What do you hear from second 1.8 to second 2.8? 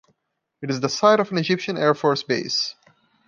force base.